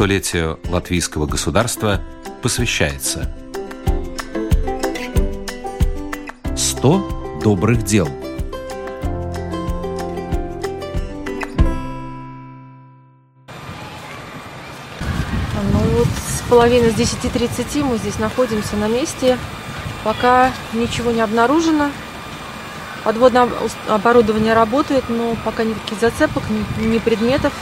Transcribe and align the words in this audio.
столетию 0.00 0.58
латвийского 0.70 1.26
государства 1.26 2.00
посвящается 2.40 3.30
100 6.56 7.40
добрых 7.44 7.84
дел– 7.84 8.08
половина 16.48 16.90
с 16.90 16.94
10.30 16.94 17.84
мы 17.84 17.98
здесь 17.98 18.18
находимся 18.18 18.76
на 18.76 18.88
месте. 18.88 19.38
Пока 20.02 20.50
ничего 20.72 21.10
не 21.10 21.20
обнаружено. 21.20 21.92
Подводное 23.04 23.48
оборудование 23.86 24.54
работает, 24.54 25.04
но 25.10 25.36
пока 25.44 25.62
никаких 25.62 26.00
зацепок, 26.00 26.42
ни 26.78 26.98
предметов. 26.98 27.52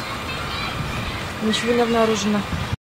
Ничего 1.48 1.72
не 1.72 1.80
обнаружено. 1.80 2.40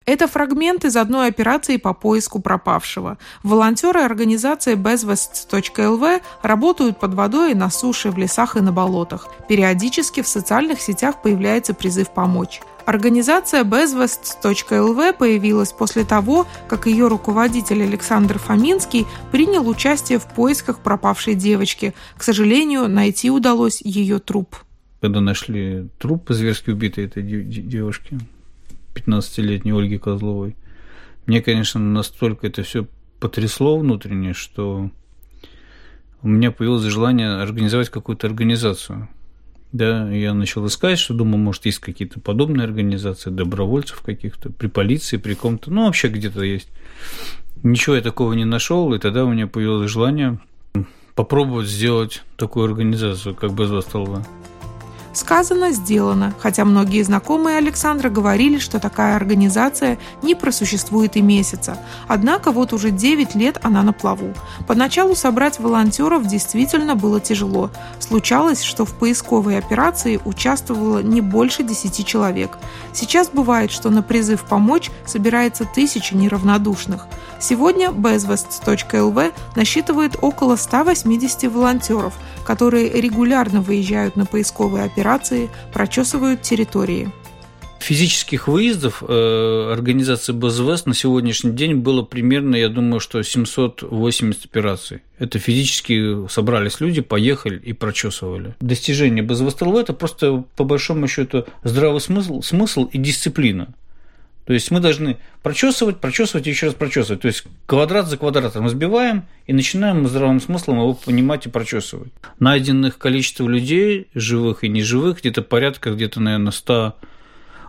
Это 0.05 0.27
фрагмент 0.27 0.85
из 0.85 0.95
одной 0.95 1.27
операции 1.27 1.75
по 1.75 1.93
поиску 1.93 2.41
пропавшего. 2.41 3.17
Волонтеры 3.43 3.99
организации 3.99 4.75
bezvest.lv 4.75 6.21
работают 6.41 6.97
под 6.97 7.13
водой 7.13 7.51
и 7.51 7.55
на 7.55 7.69
суше, 7.69 8.09
в 8.09 8.17
лесах 8.17 8.55
и 8.55 8.61
на 8.61 8.71
болотах. 8.71 9.27
Периодически 9.49 10.21
в 10.21 10.27
социальных 10.29 10.79
сетях 10.79 11.21
появляется 11.21 11.73
призыв 11.73 12.09
помочь. 12.09 12.61
Организация 12.85 13.65
bezvest.lv 13.65 15.13
появилась 15.13 15.73
после 15.73 16.05
того, 16.05 16.47
как 16.69 16.85
ее 16.85 17.09
руководитель 17.09 17.83
Александр 17.83 18.39
Фоминский 18.39 19.05
принял 19.33 19.67
участие 19.67 20.19
в 20.19 20.25
поисках 20.25 20.79
пропавшей 20.79 21.35
девочки. 21.35 21.93
К 22.17 22.23
сожалению, 22.23 22.87
найти 22.87 23.29
удалось 23.29 23.81
ее 23.81 24.19
труп. 24.19 24.55
Когда 25.01 25.19
нашли 25.19 25.89
труп 25.99 26.27
зверски 26.29 26.69
убитой 26.69 27.05
этой 27.05 27.23
девушки, 27.23 28.19
15-летней 28.93 29.73
Ольги 29.73 29.97
Козловой, 29.97 30.55
мне, 31.25 31.41
конечно, 31.41 31.79
настолько 31.79 32.47
это 32.47 32.63
все 32.63 32.87
потрясло 33.19 33.77
внутренне, 33.77 34.33
что 34.33 34.89
у 36.21 36.27
меня 36.27 36.51
появилось 36.51 36.83
желание 36.83 37.41
организовать 37.41 37.89
какую-то 37.89 38.27
организацию– 38.27 39.09
да, 39.73 40.07
я 40.11 40.35
начал 40.35 40.67
искать, 40.67 40.99
что 40.99 41.15
думаю, 41.15 41.39
может, 41.39 41.65
есть 41.65 41.79
какие-то 41.79 42.19
подобные 42.19 42.63
организации, 42.65 43.31
добровольцев 43.31 44.01
каких-то, 44.01 44.51
при 44.51 44.67
полиции, 44.67 45.17
при 45.17 45.33
ком-то, 45.33 45.71
ну, 45.71 45.85
вообще 45.85 46.09
где-то 46.09 46.43
есть. 46.43 46.69
Ничего 47.63 47.95
я 47.95 48.03
такого 48.03 48.33
не 48.33 48.45
нашел, 48.45 48.93
и 48.93 48.99
тогда 48.99 49.25
у 49.25 49.31
меня 49.31 49.47
появилось 49.47 49.89
желание 49.89 50.39
попробовать 51.15 51.67
сделать 51.67 52.21
такую 52.37 52.65
организацию, 52.65 53.33
как 53.33 53.55
Безвостолва. 53.55 54.23
Сказано, 55.13 55.71
сделано, 55.71 56.33
хотя 56.39 56.65
многие 56.65 57.03
знакомые 57.03 57.57
Александра 57.57 58.09
говорили, 58.09 58.57
что 58.57 58.79
такая 58.79 59.15
организация 59.15 59.99
не 60.23 60.33
просуществует 60.33 61.15
и 61.15 61.21
месяца. 61.21 61.77
Однако 62.07 62.51
вот 62.51 62.73
уже 62.73 62.89
9 62.89 63.35
лет 63.35 63.59
она 63.61 63.83
на 63.83 63.93
плаву. 63.93 64.33
Поначалу 64.67 65.15
собрать 65.15 65.59
волонтеров 65.59 66.25
действительно 66.25 66.95
было 66.95 67.19
тяжело. 67.19 67.69
Случалось, 67.99 68.63
что 68.63 68.85
в 68.85 68.97
поисковой 68.97 69.59
операции 69.59 70.19
участвовало 70.25 70.99
не 70.99 71.21
больше 71.21 71.63
10 71.63 72.05
человек. 72.07 72.57
Сейчас 72.91 73.29
бывает, 73.29 73.71
что 73.71 73.91
на 73.91 74.01
призыв 74.01 74.43
помочь 74.45 74.89
собирается 75.05 75.65
тысяча 75.65 76.17
неравнодушных. 76.17 77.05
Сегодня 77.43 77.89
bezvest.lv 77.89 79.33
насчитывает 79.57 80.15
около 80.21 80.55
180 80.55 81.51
волонтеров, 81.51 82.13
которые 82.45 82.89
регулярно 82.89 83.59
выезжают 83.59 84.15
на 84.15 84.25
поисковые 84.25 84.85
операции 84.85 85.49
прочесывают 85.73 86.41
территории. 86.41 87.11
Физических 87.79 88.47
выездов 88.47 89.03
э, 89.05 89.71
организации 89.73 90.31
БЗВС 90.31 90.85
на 90.85 90.93
сегодняшний 90.93 91.51
день 91.51 91.75
было 91.75 92.01
примерно, 92.01 92.55
я 92.55 92.69
думаю, 92.69 93.01
что 93.01 93.21
780 93.21 94.45
операций. 94.45 95.01
Это 95.19 95.37
физически 95.37 96.25
собрались 96.29 96.79
люди, 96.79 97.01
поехали 97.01 97.59
и 97.59 97.73
прочесывали. 97.73 98.55
Достижение 98.61 99.21
БЗВС 99.21 99.57
это 99.61 99.91
просто, 99.91 100.45
по 100.55 100.63
большому 100.63 101.09
счету, 101.09 101.45
здравый 101.65 101.99
смысл, 101.99 102.41
смысл 102.41 102.85
и 102.85 102.97
дисциплина. 102.97 103.67
То 104.45 104.53
есть 104.53 104.71
мы 104.71 104.79
должны 104.79 105.17
прочесывать, 105.41 105.99
прочесывать 105.99 106.47
и 106.47 106.49
еще 106.49 106.67
раз 106.67 106.75
прочесывать. 106.75 107.21
То 107.21 107.27
есть 107.27 107.45
квадрат 107.65 108.07
за 108.07 108.17
квадратом 108.17 108.65
разбиваем 108.65 109.25
и 109.47 109.53
начинаем 109.53 110.07
здравым 110.07 110.41
смыслом 110.41 110.79
его 110.79 110.93
понимать 110.93 111.45
и 111.45 111.49
прочесывать. 111.49 112.11
Найденных 112.39 112.97
количество 112.97 113.47
людей, 113.47 114.07
живых 114.13 114.63
и 114.63 114.69
неживых, 114.69 115.19
где-то 115.19 115.41
порядка, 115.43 115.91
где-то, 115.91 116.19
наверное, 116.19 116.51
100 116.51 116.95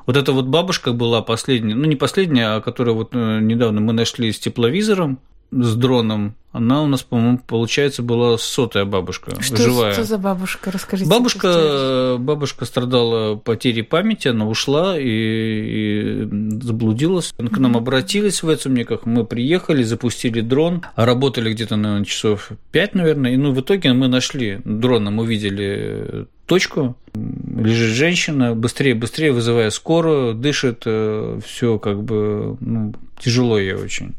вот 0.06 0.16
эта 0.16 0.32
вот 0.32 0.46
бабушка 0.46 0.92
была 0.92 1.22
последняя, 1.22 1.74
ну 1.74 1.86
не 1.86 1.96
последняя, 1.96 2.56
а 2.56 2.60
которая 2.60 2.94
вот 2.94 3.14
э, 3.14 3.38
недавно 3.40 3.80
мы 3.80 3.94
нашли 3.94 4.32
с 4.32 4.38
тепловизором, 4.38 5.18
с 5.62 5.74
дроном, 5.76 6.34
она 6.54 6.84
у 6.84 6.86
нас, 6.86 7.02
по-моему, 7.02 7.40
получается, 7.44 8.02
была 8.04 8.38
сотая 8.38 8.84
бабушка, 8.84 9.32
что, 9.42 9.56
живая. 9.56 9.92
Что 9.92 10.04
за 10.04 10.18
бабушка? 10.18 10.70
Расскажите. 10.70 11.10
Бабушка, 11.10 12.16
бабушка 12.16 12.64
страдала 12.64 13.34
потерей 13.34 13.82
памяти, 13.82 14.28
она 14.28 14.46
ушла 14.46 14.96
и, 14.96 15.02
и 15.04 16.28
заблудилась. 16.62 17.32
К 17.36 17.58
нам 17.58 17.76
обратились 17.76 18.44
в 18.44 18.54
Эцумниках, 18.54 19.04
мы 19.04 19.24
приехали, 19.24 19.82
запустили 19.82 20.42
дрон, 20.42 20.82
работали 20.94 21.52
где-то, 21.52 21.74
наверное, 21.74 22.04
часов 22.04 22.50
пять, 22.70 22.94
наверное, 22.94 23.32
и 23.32 23.36
ну, 23.36 23.50
в 23.50 23.60
итоге 23.60 23.92
мы 23.92 24.06
нашли 24.06 24.60
дроном, 24.64 25.18
увидели 25.18 26.28
точку, 26.46 26.96
лежит 27.14 27.96
женщина, 27.96 28.54
быстрее, 28.54 28.94
быстрее 28.94 29.32
вызывая 29.32 29.70
скорую, 29.70 30.34
дышит, 30.34 30.82
э, 30.86 31.40
все 31.44 31.80
как 31.80 32.00
бы 32.04 32.56
ну, 32.60 32.94
тяжело 33.18 33.58
ей 33.58 33.74
очень. 33.74 34.14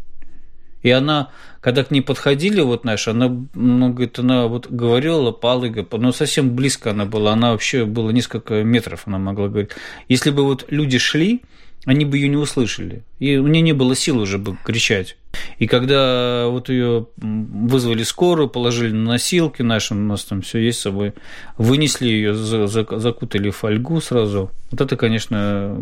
И 0.85 0.91
она, 0.91 1.31
когда 1.61 1.83
к 1.83 1.89
ней 1.89 2.01
подходили, 2.01 2.61
вот, 2.61 2.81
знаешь, 2.83 3.07
она, 3.07 3.27
ну, 3.55 3.89
говорит, 3.89 4.19
она 4.19 4.45
вот 4.45 4.69
говорила, 4.69 5.31
палыга, 5.31 5.83
ну, 5.91 6.11
совсем 6.11 6.55
близко 6.55 6.91
она 6.91 7.05
была, 7.05 7.33
она 7.33 7.53
вообще 7.53 7.85
было 7.85 8.11
несколько 8.11 8.63
метров, 8.63 9.01
она 9.07 9.17
могла 9.17 9.47
говорить. 9.47 9.71
Если 10.09 10.29
бы 10.29 10.43
вот 10.43 10.65
люди 10.67 10.99
шли, 10.99 11.41
они 11.85 12.05
бы 12.05 12.17
ее 12.17 12.27
не 12.27 12.35
услышали. 12.35 13.03
И 13.17 13.37
у 13.37 13.47
нее 13.47 13.63
не 13.63 13.73
было 13.73 13.95
сил 13.95 14.19
уже 14.19 14.37
бы 14.37 14.57
кричать. 14.63 15.17
И 15.57 15.65
когда 15.65 16.49
вот 16.49 16.69
ее 16.69 17.07
вызвали 17.17 18.03
скорую, 18.03 18.47
положили 18.47 18.91
на 18.91 19.13
носилки 19.13 19.63
наши, 19.63 19.95
у 19.95 19.97
нас 19.97 20.23
там 20.23 20.43
все 20.43 20.59
есть 20.59 20.77
с 20.77 20.83
собой, 20.83 21.13
вынесли 21.57 22.09
ее, 22.09 22.35
закутали 22.35 23.49
в 23.49 23.55
фольгу 23.55 24.01
сразу. 24.01 24.51
Вот 24.69 24.81
это, 24.81 24.95
конечно, 24.97 25.81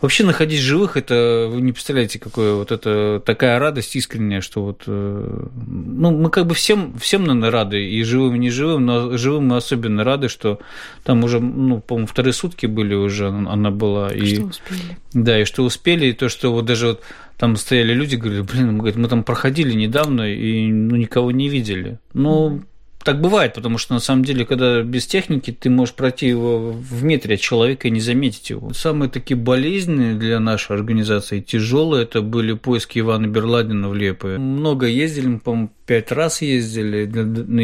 Вообще 0.00 0.24
находить 0.24 0.60
живых, 0.60 0.96
это 0.96 1.48
вы 1.50 1.60
не 1.60 1.72
представляете, 1.72 2.18
какое 2.18 2.54
вот 2.54 2.72
это 2.72 3.22
такая 3.24 3.58
радость 3.58 3.94
искренняя, 3.96 4.40
что 4.40 4.62
вот, 4.62 4.84
э, 4.86 5.46
ну, 5.66 6.10
мы 6.10 6.30
как 6.30 6.46
бы 6.46 6.54
всем, 6.54 6.96
всем, 6.98 7.24
наверное, 7.24 7.50
рады, 7.50 7.86
и 7.86 8.02
живым, 8.02 8.36
и 8.36 8.38
неживым, 8.38 8.86
но 8.86 9.16
живым 9.18 9.48
мы 9.48 9.56
особенно 9.56 10.02
рады, 10.02 10.28
что 10.28 10.58
там 11.04 11.22
уже, 11.22 11.38
ну, 11.38 11.80
по-моему, 11.80 12.06
вторые 12.06 12.32
сутки 12.32 12.64
были 12.64 12.94
уже, 12.94 13.28
она 13.28 13.70
была. 13.70 14.10
И, 14.10 14.36
что 14.36 14.44
успели. 14.44 14.80
Да, 15.12 15.38
и 15.38 15.44
что 15.44 15.64
успели, 15.64 16.06
и 16.06 16.12
то, 16.14 16.30
что 16.30 16.50
вот 16.50 16.64
даже 16.64 16.86
вот 16.86 17.02
там 17.36 17.56
стояли 17.56 17.92
люди, 17.92 18.16
говорили, 18.16 18.42
блин, 18.42 18.76
мы, 18.76 18.92
мы 18.94 19.08
там 19.08 19.22
проходили 19.22 19.74
недавно 19.74 20.22
и 20.22 20.70
ну, 20.70 20.96
никого 20.96 21.30
не 21.30 21.48
видели. 21.48 21.98
Ну, 22.14 22.62
так 23.10 23.20
бывает, 23.20 23.54
потому 23.54 23.76
что 23.76 23.94
на 23.94 23.98
самом 23.98 24.24
деле, 24.24 24.46
когда 24.46 24.82
без 24.82 25.04
техники, 25.04 25.50
ты 25.50 25.68
можешь 25.68 25.96
пройти 25.96 26.28
его 26.28 26.70
в 26.70 27.02
метре 27.02 27.34
от 27.34 27.40
человека 27.40 27.88
и 27.88 27.90
не 27.90 27.98
заметить 27.98 28.50
его. 28.50 28.72
Самые 28.72 29.10
такие 29.10 29.36
болезненные 29.36 30.14
для 30.14 30.38
нашей 30.38 30.76
организации, 30.76 31.40
тяжелые, 31.40 32.04
это 32.04 32.22
были 32.22 32.52
поиски 32.52 33.00
Ивана 33.00 33.26
Берладина 33.26 33.88
в 33.88 33.96
Лепое. 33.96 34.38
Много 34.38 34.86
ездили, 34.86 35.26
мы, 35.26 35.40
по-моему, 35.40 35.70
пять 35.86 36.12
раз 36.12 36.40
ездили 36.40 37.04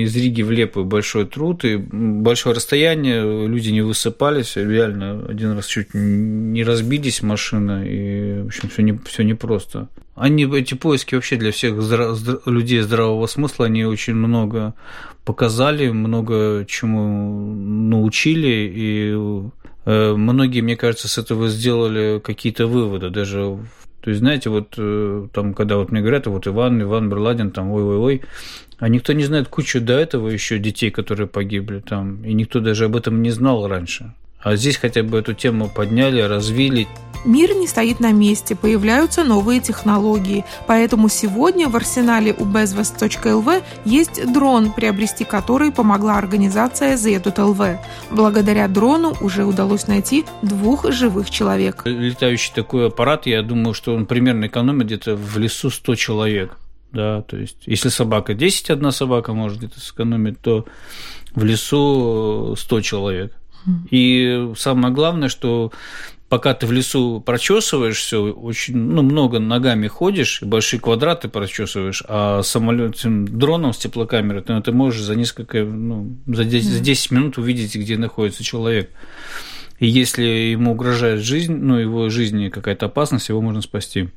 из 0.03 0.17
Риги 0.17 0.43
в 0.43 0.51
Лепую, 0.51 0.85
большой 0.85 1.27
труд 1.27 1.65
и 1.65 1.77
большое 1.77 2.57
расстояние, 2.57 3.47
люди 3.47 3.69
не 3.69 3.83
высыпались, 3.83 4.57
реально 4.57 5.27
один 5.29 5.53
раз 5.53 5.67
чуть 5.67 5.95
не 5.95 6.65
разбились 6.65 7.23
машина, 7.23 7.85
и, 7.87 8.43
в 8.43 8.47
общем, 8.47 8.69
все 8.69 8.83
не, 8.83 8.99
все 9.07 9.23
непросто. 9.23 9.89
Они, 10.17 10.45
эти 10.45 10.75
поиски 10.75 11.15
вообще 11.15 11.37
для 11.37 11.53
всех 11.53 11.75
здра- 11.75 12.41
людей 12.47 12.81
здравого 12.81 13.27
смысла, 13.27 13.67
они 13.67 13.85
очень 13.85 14.15
много 14.15 14.75
показали, 15.25 15.91
много 15.91 16.65
чему 16.67 17.55
научили, 17.55 18.73
и 18.75 19.13
э, 19.85 20.15
многие, 20.15 20.63
мне 20.63 20.77
кажется, 20.77 21.09
с 21.09 21.19
этого 21.19 21.49
сделали 21.49 22.19
какие-то 22.25 22.67
выводы, 22.67 23.11
даже 23.11 23.59
то 24.01 24.11
есть, 24.11 24.21
знаете, 24.21 24.51
вот 24.51 24.75
э, 24.79 25.27
там, 25.33 25.53
когда 25.53 25.79
вот 25.79 25.91
мне 25.91 26.01
говорят, 26.01 26.29
вот 26.29 26.47
Иван, 26.47 26.81
Иван 26.81 27.09
Берладин, 27.09 27.51
там, 27.51 27.73
ой-ой-ой, 27.73 28.23
а 28.79 28.89
никто 28.89 29.13
не 29.13 29.25
знает 29.25 29.49
кучу 29.49 29.81
до 29.81 29.95
этого 29.95 30.29
еще 30.29 30.61
детей, 30.61 30.93
которые 30.93 31.27
погибли 31.27 31.81
там, 31.81 32.25
и 32.25 32.33
никто 32.33 32.61
даже 32.61 32.85
об 32.85 32.95
этом 32.95 33.21
не 33.21 33.31
знал 33.31 33.67
раньше. 33.67 34.15
А 34.41 34.57
здесь 34.57 34.77
хотя 34.77 35.03
бы 35.03 35.19
эту 35.19 35.35
тему 35.35 35.69
подняли, 35.69 36.21
развили. 36.21 36.87
Мир 37.25 37.55
не 37.57 37.67
стоит 37.67 37.99
на 37.99 38.13
месте, 38.13 38.55
появляются 38.55 39.25
новые 39.25 39.61
технологии, 39.61 40.45
поэтому 40.69 41.09
сегодня 41.09 41.69
в 41.69 41.75
арсенале 41.75 42.33
у 42.33 42.45
bezvest.lv 42.45 43.65
есть 43.85 44.33
дрон, 44.33 44.73
приобрести 44.73 45.25
который 45.25 45.73
помогла 45.73 46.19
организация 46.19 46.95
ZETUT.LV. 46.95 47.79
Благодаря 48.13 48.69
дрону 48.69 49.17
уже 49.21 49.45
удалось 49.45 49.89
найти 49.89 50.25
двух 50.43 50.93
живых 50.93 51.31
человек. 51.31 51.83
Летающий 51.85 52.53
такой 52.55 52.87
аппарат, 52.87 53.27
я 53.27 53.43
думаю, 53.43 53.75
что 53.75 53.93
он 53.93 54.07
примерно 54.07 54.47
экономит 54.47 54.87
где-то 54.87 55.17
в 55.17 55.37
лесу 55.39 55.71
100 55.71 55.97
человек. 55.97 56.57
Да, 56.93 57.23
то 57.23 57.37
есть, 57.37 57.59
если 57.67 57.89
собака 57.89 58.35
10, 58.35 58.71
одна 58.71 58.93
собака 58.93 59.33
может 59.33 59.59
где-то 59.59 59.81
сэкономить, 59.81 60.41
то 60.41 60.67
в 61.35 61.43
лесу 61.43 62.55
100 62.57 62.81
человек. 62.83 63.33
И 63.91 64.53
самое 64.57 64.93
главное, 64.93 65.29
что 65.29 65.73
пока 66.29 66.55
ты 66.55 66.67
в 66.67 66.73
лесу 66.73 67.23
прочесываешь 67.25 67.99
все, 67.99 68.23
очень 68.23 68.77
ну, 68.77 69.03
много 69.03 69.39
ногами 69.39 69.87
ходишь, 69.87 70.43
большие 70.43 70.81
квадраты 70.81 71.29
прочесываешь, 71.29 72.03
а 72.09 72.43
самолетом, 72.43 73.27
дроном 73.27 73.73
с 73.73 73.79
теплокамерой 73.79 74.43
ты, 74.43 74.61
ты 74.61 74.73
можешь 74.73 75.03
за 75.03 75.15
несколько, 75.15 75.65
ну, 75.65 76.17
за 76.27 76.45
10, 76.45 76.67
за 76.67 76.81
10 76.81 77.11
минут 77.13 77.39
увидеть, 77.39 77.77
где 77.77 77.97
находится 77.97 78.43
человек. 78.43 78.91
И 79.79 79.87
если 79.87 80.25
ему 80.25 80.73
угрожает 80.73 81.21
жизнь, 81.21 81.55
ну, 81.55 81.77
его 81.77 82.09
жизни 82.09 82.49
какая-то 82.49 82.87
опасность, 82.87 83.29
его 83.29 83.41
можно 83.41 83.63
спасти. 83.63 84.09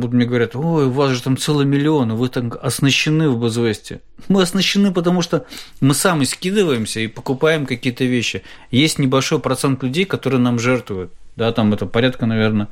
Вот 0.00 0.12
мне 0.12 0.26
говорят, 0.26 0.54
ой, 0.54 0.86
у 0.86 0.90
вас 0.90 1.12
же 1.12 1.22
там 1.22 1.36
целый 1.36 1.66
миллион, 1.66 2.14
вы 2.14 2.28
там 2.28 2.52
оснащены 2.60 3.28
в 3.28 3.38
Базвесте. 3.38 4.00
Мы 4.28 4.42
оснащены, 4.42 4.92
потому 4.92 5.22
что 5.22 5.46
мы 5.80 5.94
сами 5.94 6.24
скидываемся 6.24 7.00
и 7.00 7.06
покупаем 7.06 7.66
какие-то 7.66 8.04
вещи. 8.04 8.42
Есть 8.70 8.98
небольшой 8.98 9.38
процент 9.38 9.82
людей, 9.82 10.04
которые 10.04 10.40
нам 10.40 10.58
жертвуют. 10.58 11.12
Да, 11.36 11.52
там 11.52 11.72
это 11.72 11.86
порядка, 11.86 12.26
наверное, 12.26 12.68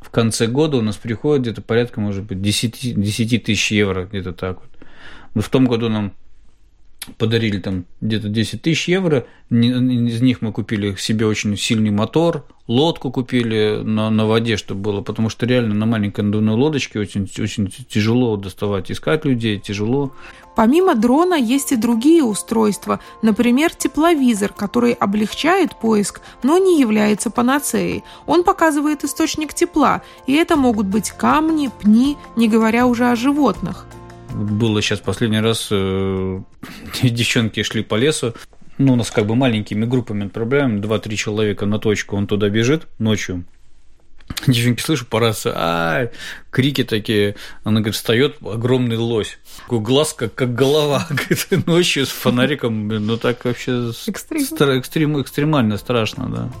в 0.00 0.10
конце 0.10 0.46
года 0.46 0.78
у 0.78 0.82
нас 0.82 0.96
приходит 0.96 1.42
где-то 1.42 1.62
порядка, 1.62 2.00
может 2.00 2.24
быть, 2.24 2.40
10, 2.40 3.00
10 3.00 3.44
тысяч 3.44 3.70
евро, 3.70 4.06
где-то 4.06 4.32
так 4.32 4.60
вот. 4.60 4.70
Мы 5.34 5.42
в 5.42 5.48
том 5.48 5.66
году 5.66 5.88
нам 5.88 6.12
подарили 7.16 7.58
там 7.58 7.86
где-то 8.00 8.28
10 8.28 8.62
тысяч 8.62 8.88
евро, 8.88 9.26
из 9.50 10.20
них 10.20 10.42
мы 10.42 10.52
купили 10.52 10.94
себе 10.96 11.26
очень 11.26 11.56
сильный 11.56 11.90
мотор, 11.90 12.46
лодку 12.66 13.10
купили 13.10 13.80
на, 13.82 14.10
на 14.10 14.26
воде, 14.26 14.56
чтобы 14.56 14.80
было, 14.80 15.00
потому 15.00 15.28
что 15.28 15.46
реально 15.46 15.74
на 15.74 15.86
маленькой 15.86 16.24
надувной 16.24 16.54
лодочке 16.54 17.00
очень, 17.00 17.28
очень 17.38 17.68
тяжело 17.68 18.36
доставать, 18.36 18.92
искать 18.92 19.24
людей, 19.24 19.58
тяжело. 19.58 20.12
Помимо 20.54 20.94
дрона 20.94 21.34
есть 21.34 21.72
и 21.72 21.76
другие 21.76 22.22
устройства, 22.22 23.00
например, 23.22 23.74
тепловизор, 23.74 24.52
который 24.52 24.92
облегчает 24.92 25.74
поиск, 25.76 26.20
но 26.42 26.58
не 26.58 26.78
является 26.78 27.30
панацеей. 27.30 28.04
Он 28.26 28.44
показывает 28.44 29.04
источник 29.04 29.54
тепла, 29.54 30.02
и 30.26 30.34
это 30.34 30.56
могут 30.56 30.86
быть 30.86 31.10
камни, 31.10 31.70
пни, 31.80 32.18
не 32.36 32.48
говоря 32.48 32.86
уже 32.86 33.10
о 33.10 33.16
животных 33.16 33.86
было 34.32 34.80
сейчас 34.82 35.00
последний 35.00 35.40
раз, 35.40 35.68
э, 35.70 36.40
девчонки 37.02 37.62
шли 37.62 37.82
по 37.82 37.96
лесу, 37.96 38.34
ну, 38.78 38.94
у 38.94 38.96
нас 38.96 39.10
как 39.10 39.26
бы 39.26 39.36
маленькими 39.36 39.84
группами 39.84 40.26
отправляем, 40.26 40.80
2-3 40.80 41.16
человека 41.16 41.66
на 41.66 41.78
точку, 41.78 42.16
он 42.16 42.26
туда 42.26 42.48
бежит 42.48 42.86
ночью, 42.98 43.44
Девчонки, 44.46 44.80
слышу 44.80 45.06
по 45.06 45.20
рации, 45.20 45.52
а, 45.54 46.10
крики 46.50 46.84
такие. 46.84 47.36
Она 47.64 47.80
говорит, 47.80 47.96
встает 47.96 48.36
огромный 48.42 48.96
лось. 48.96 49.38
Такой 49.58 49.80
глаз, 49.80 50.14
как, 50.14 50.34
как 50.34 50.54
голова, 50.54 51.06
говорит, 51.10 51.66
ночью 51.66 52.06
с 52.06 52.10
фонариком. 52.10 52.88
Ну, 52.88 53.16
так 53.16 53.44
вообще 53.44 53.92
Экстрим. 54.06 54.78
Экстрем, 54.78 55.20
экстремально 55.20 55.76
страшно, 55.76 56.28
да. 56.28 56.52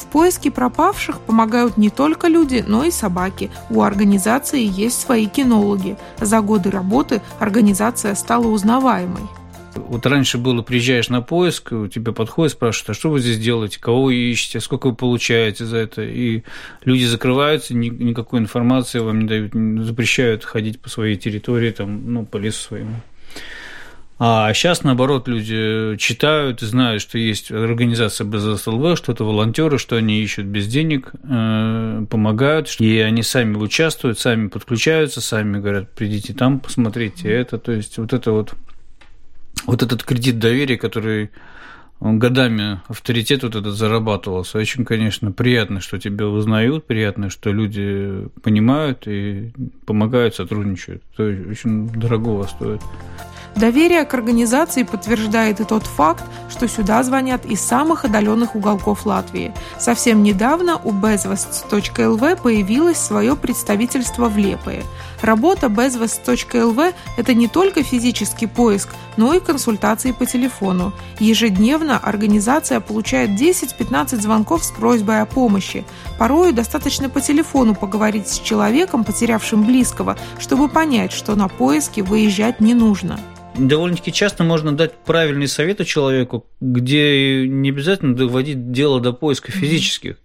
В 0.00 0.06
поиске 0.06 0.50
пропавших 0.50 1.20
помогают 1.20 1.76
не 1.76 1.90
только 1.90 2.26
люди, 2.28 2.64
но 2.66 2.84
и 2.84 2.90
собаки. 2.90 3.50
У 3.68 3.82
организации 3.82 4.64
есть 4.64 4.98
свои 4.98 5.26
кинологи. 5.26 5.98
За 6.18 6.40
годы 6.40 6.70
работы 6.70 7.20
организация 7.38 8.14
стала 8.14 8.46
узнаваемой. 8.46 9.22
Вот 9.76 10.06
раньше 10.06 10.38
было, 10.38 10.62
приезжаешь 10.62 11.10
на 11.10 11.20
поиск, 11.20 11.72
у 11.72 11.86
тебя 11.86 12.12
подходит, 12.12 12.52
спрашивают, 12.52 12.90
а 12.90 12.94
что 12.94 13.10
вы 13.10 13.20
здесь 13.20 13.38
делаете, 13.38 13.78
кого 13.78 14.04
вы 14.04 14.14
ищете, 14.14 14.60
сколько 14.60 14.88
вы 14.88 14.94
получаете 14.94 15.66
за 15.66 15.76
это. 15.76 16.02
И 16.02 16.44
люди 16.82 17.04
закрываются, 17.04 17.74
никакой 17.74 18.40
информации 18.40 19.00
вам 19.00 19.20
не 19.20 19.26
дают, 19.26 19.52
запрещают 19.84 20.44
ходить 20.44 20.80
по 20.80 20.88
своей 20.88 21.16
территории, 21.16 21.72
там, 21.72 22.10
ну, 22.10 22.24
по 22.24 22.38
лесу 22.38 22.68
своему. 22.68 22.96
А 24.22 24.52
сейчас, 24.52 24.82
наоборот, 24.82 25.28
люди 25.28 25.96
читают 25.96 26.62
и 26.62 26.66
знают, 26.66 27.00
что 27.00 27.16
есть 27.16 27.50
организация 27.50 28.26
БЗСЛВ, 28.26 28.98
что 28.98 29.12
это 29.12 29.24
волонтеры, 29.24 29.78
что 29.78 29.96
они 29.96 30.20
ищут 30.20 30.44
без 30.44 30.66
денег, 30.66 31.12
э, 31.22 32.04
помогают, 32.10 32.68
и 32.80 32.98
они 32.98 33.22
сами 33.22 33.56
участвуют, 33.56 34.18
сами 34.18 34.48
подключаются, 34.48 35.22
сами 35.22 35.58
говорят, 35.58 35.94
придите 35.94 36.34
там, 36.34 36.60
посмотрите 36.60 37.30
это. 37.30 37.56
То 37.56 37.72
есть 37.72 37.96
вот 37.96 38.12
это 38.12 38.32
вот, 38.32 38.52
вот 39.64 39.82
этот 39.82 40.04
кредит 40.04 40.38
доверия, 40.38 40.76
который 40.76 41.30
годами 42.00 42.82
авторитет 42.88 43.42
вот 43.42 43.56
этот 43.56 43.74
зарабатывался. 43.74 44.58
Очень, 44.58 44.84
конечно, 44.84 45.32
приятно, 45.32 45.80
что 45.80 45.98
тебя 45.98 46.26
узнают, 46.26 46.86
приятно, 46.86 47.30
что 47.30 47.52
люди 47.52 48.28
понимают 48.42 49.06
и 49.06 49.54
помогают, 49.86 50.34
сотрудничают. 50.34 51.02
Это 51.14 51.22
очень 51.48 51.88
дорогого 51.88 52.46
стоит. 52.46 52.82
Доверие 53.56 54.04
к 54.04 54.14
организации 54.14 54.84
подтверждает 54.84 55.60
и 55.60 55.64
тот 55.64 55.84
факт, 55.84 56.24
что 56.48 56.68
сюда 56.68 57.02
звонят 57.02 57.44
из 57.44 57.60
самых 57.60 58.04
отдаленных 58.04 58.54
уголков 58.54 59.06
Латвии. 59.06 59.52
Совсем 59.78 60.22
недавно 60.22 60.80
у 60.82 60.92
bezvest.lv 60.92 62.40
появилось 62.40 62.98
свое 62.98 63.36
представительство 63.36 64.28
в 64.28 64.38
Лепое. 64.38 64.82
Работа 65.20 65.66
bezvest.lv– 65.66 66.94
это 67.16 67.34
не 67.34 67.48
только 67.48 67.82
физический 67.82 68.46
поиск, 68.46 68.90
но 69.16 69.34
и 69.34 69.40
консультации 69.40 70.12
по 70.12 70.24
телефону. 70.24 70.92
Ежедневно 71.18 71.98
организация 71.98 72.80
получает 72.80 73.30
10-15 73.30 74.20
звонков 74.20 74.64
с 74.64 74.70
просьбой 74.70 75.20
о 75.20 75.26
помощи. 75.26 75.84
Порою 76.18 76.54
достаточно 76.54 77.10
по 77.10 77.20
телефону 77.20 77.74
поговорить 77.74 78.28
с 78.28 78.38
человеком, 78.38 79.04
потерявшим 79.04 79.64
близкого, 79.64 80.16
чтобы 80.38 80.68
понять, 80.68 81.12
что 81.12 81.34
на 81.34 81.48
поиски 81.48 82.00
выезжать 82.00 82.60
не 82.60 82.74
нужно 82.74 83.18
довольно-таки 83.56 84.12
часто 84.12 84.44
можно 84.44 84.76
дать 84.76 84.94
правильные 84.94 85.48
советы 85.48 85.84
человеку, 85.84 86.46
где 86.60 87.46
не 87.46 87.70
обязательно 87.70 88.14
доводить 88.14 88.72
дело 88.72 89.00
до 89.00 89.12
поиска 89.12 89.52
физических. 89.52 90.16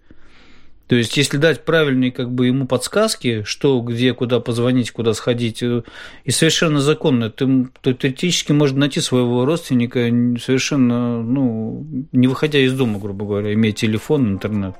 То 0.86 0.94
есть, 0.94 1.16
если 1.16 1.36
дать 1.36 1.64
правильные 1.64 2.12
как 2.12 2.30
бы 2.30 2.46
ему 2.46 2.66
подсказки, 2.66 3.42
что, 3.42 3.80
где, 3.80 4.14
куда 4.14 4.38
позвонить, 4.38 4.92
куда 4.92 5.14
сходить, 5.14 5.60
э, 5.62 5.82
и 6.24 6.30
совершенно 6.30 6.78
законно, 6.80 7.28
ты, 7.28 7.66
то 7.80 7.92
теоретически 7.92 8.52
можно 8.52 8.80
найти 8.80 9.00
своего 9.00 9.44
родственника 9.44 9.98
совершенно, 10.40 11.22
ну, 11.22 11.84
не 12.12 12.28
выходя 12.28 12.60
из 12.60 12.72
дома, 12.72 13.00
грубо 13.00 13.26
говоря, 13.26 13.52
имея 13.52 13.72
телефон, 13.72 14.34
интернет. 14.34 14.76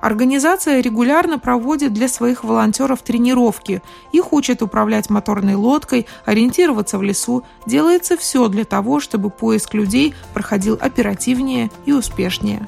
Организация 0.00 0.80
регулярно 0.80 1.38
проводит 1.38 1.92
для 1.92 2.08
своих 2.08 2.44
волонтеров 2.44 3.02
тренировки. 3.02 3.82
Их 4.12 4.32
учат 4.32 4.62
управлять 4.62 5.10
моторной 5.10 5.54
лодкой, 5.54 6.06
ориентироваться 6.24 6.98
в 6.98 7.02
лесу. 7.02 7.44
Делается 7.66 8.16
все 8.16 8.48
для 8.48 8.64
того, 8.64 9.00
чтобы 9.00 9.30
поиск 9.30 9.74
людей 9.74 10.14
проходил 10.32 10.78
оперативнее 10.80 11.70
и 11.86 11.92
успешнее 11.92 12.66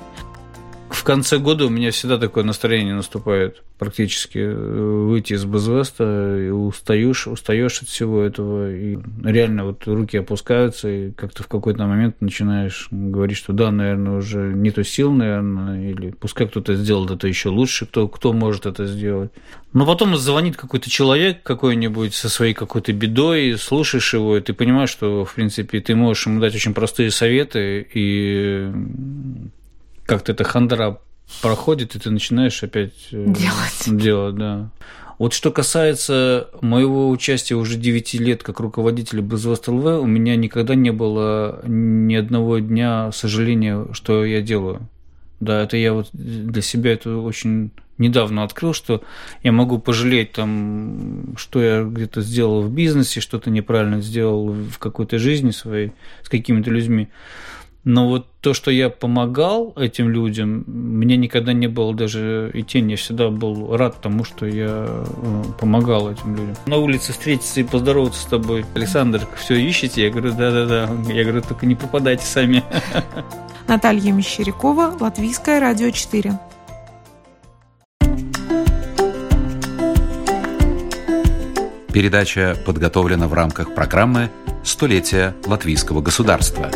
в 1.02 1.04
конце 1.04 1.38
года 1.38 1.66
у 1.66 1.68
меня 1.68 1.90
всегда 1.90 2.16
такое 2.16 2.44
настроение 2.44 2.94
наступает, 2.94 3.64
практически 3.76 4.38
э, 4.38 4.54
выйти 4.54 5.32
из 5.32 5.44
Базвеста, 5.44 6.38
и 6.38 6.48
устаешь, 6.48 7.26
устаешь 7.26 7.82
от 7.82 7.88
всего 7.88 8.22
этого, 8.22 8.72
и 8.72 9.00
реально 9.24 9.64
вот 9.64 9.84
руки 9.88 10.16
опускаются, 10.16 10.88
и 10.88 11.10
как-то 11.10 11.42
в 11.42 11.48
какой-то 11.48 11.86
момент 11.86 12.20
начинаешь 12.20 12.86
говорить, 12.92 13.36
что 13.36 13.52
да, 13.52 13.72
наверное, 13.72 14.18
уже 14.18 14.52
нету 14.54 14.84
сил, 14.84 15.10
наверное, 15.10 15.90
или 15.90 16.12
пускай 16.12 16.46
кто-то 16.46 16.76
сделает 16.76 17.10
это 17.10 17.26
еще 17.26 17.48
лучше, 17.48 17.86
кто, 17.86 18.06
кто 18.06 18.32
может 18.32 18.66
это 18.66 18.86
сделать. 18.86 19.32
Но 19.72 19.84
потом 19.84 20.14
звонит 20.14 20.56
какой-то 20.56 20.88
человек 20.88 21.42
какой-нибудь 21.42 22.14
со 22.14 22.28
своей 22.28 22.54
какой-то 22.54 22.92
бедой, 22.92 23.58
слушаешь 23.58 24.14
его, 24.14 24.36
и 24.36 24.40
ты 24.40 24.52
понимаешь, 24.52 24.90
что, 24.90 25.24
в 25.24 25.34
принципе, 25.34 25.80
ты 25.80 25.96
можешь 25.96 26.28
ему 26.28 26.40
дать 26.40 26.54
очень 26.54 26.74
простые 26.74 27.10
советы, 27.10 27.84
и 27.92 28.70
как-то 30.06 30.32
эта 30.32 30.44
хандра 30.44 30.98
проходит, 31.40 31.96
и 31.96 31.98
ты 31.98 32.10
начинаешь 32.10 32.62
опять 32.62 33.08
э, 33.12 33.24
делать. 33.26 33.84
делать 33.86 34.34
да. 34.36 34.70
Вот 35.18 35.34
что 35.34 35.52
касается 35.52 36.48
моего 36.62 37.08
участия 37.08 37.54
уже 37.54 37.76
9 37.76 38.14
лет 38.14 38.42
как 38.42 38.60
руководителя 38.60 39.22
Бразвост 39.22 39.68
ЛВ, 39.68 39.84
у 39.84 40.06
меня 40.06 40.34
никогда 40.36 40.74
не 40.74 40.90
было 40.90 41.62
ни 41.64 42.14
одного 42.14 42.58
дня 42.58 43.12
сожаления, 43.12 43.86
что 43.92 44.24
я 44.24 44.42
делаю. 44.42 44.88
Да, 45.38 45.62
это 45.62 45.76
я 45.76 45.92
вот 45.92 46.08
для 46.12 46.62
себя 46.62 46.92
это 46.92 47.18
очень 47.18 47.70
недавно 47.98 48.42
открыл, 48.42 48.72
что 48.72 49.02
я 49.42 49.52
могу 49.52 49.78
пожалеть 49.78 50.32
там, 50.32 51.34
что 51.36 51.62
я 51.62 51.84
где-то 51.84 52.20
сделал 52.20 52.62
в 52.62 52.72
бизнесе, 52.72 53.20
что-то 53.20 53.50
неправильно 53.50 54.00
сделал 54.00 54.52
в 54.52 54.78
какой-то 54.78 55.18
жизни 55.18 55.50
своей 55.50 55.92
с 56.22 56.28
какими-то 56.28 56.70
людьми. 56.70 57.08
Но 57.84 58.08
вот 58.08 58.28
то, 58.40 58.54
что 58.54 58.70
я 58.70 58.90
помогал 58.90 59.72
этим 59.76 60.08
людям, 60.08 60.64
мне 60.66 61.16
никогда 61.16 61.52
не 61.52 61.66
было 61.66 61.92
даже 61.92 62.50
и 62.54 62.62
тени. 62.62 62.92
Я 62.92 62.96
всегда 62.96 63.28
был 63.28 63.76
рад 63.76 64.00
тому, 64.00 64.22
что 64.22 64.46
я 64.46 64.86
э, 64.88 65.42
помогал 65.58 66.12
этим 66.12 66.36
людям. 66.36 66.54
На 66.66 66.76
улице 66.76 67.12
встретиться 67.12 67.60
и 67.60 67.64
поздороваться 67.64 68.22
с 68.22 68.26
тобой. 68.26 68.64
Александр, 68.74 69.26
все 69.36 69.56
ищете? 69.56 70.04
Я 70.04 70.10
говорю, 70.10 70.32
да-да-да. 70.32 70.90
Я 71.12 71.24
говорю, 71.24 71.42
только 71.42 71.66
не 71.66 71.74
пропадайте 71.74 72.24
сами. 72.24 72.62
Наталья 73.66 74.12
Мещерякова, 74.12 74.96
Латвийское 75.00 75.58
радио 75.58 75.90
4. 75.90 76.38
Передача 81.92 82.56
подготовлена 82.64 83.26
в 83.26 83.34
рамках 83.34 83.74
программы 83.74 84.30
«Столетие 84.64 85.34
латвийского 85.44 86.00
государства». 86.00 86.70